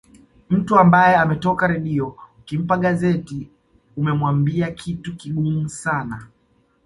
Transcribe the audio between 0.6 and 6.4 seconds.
ambaye ametoka redio ukimpa gazeti umemwambia kitu kigumu sana